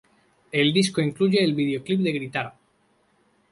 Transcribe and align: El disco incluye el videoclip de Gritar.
El 0.51 0.73
disco 0.73 0.99
incluye 0.99 1.43
el 1.43 1.53
videoclip 1.53 1.99
de 1.99 2.11
Gritar. 2.11 2.55